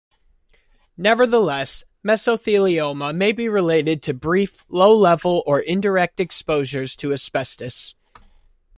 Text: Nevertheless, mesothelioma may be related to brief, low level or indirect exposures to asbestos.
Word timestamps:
Nevertheless, 0.97 1.83
mesothelioma 2.03 3.15
may 3.15 3.31
be 3.31 3.47
related 3.47 4.01
to 4.01 4.15
brief, 4.15 4.65
low 4.67 4.95
level 4.97 5.43
or 5.45 5.59
indirect 5.59 6.19
exposures 6.19 6.95
to 6.95 7.13
asbestos. 7.13 7.93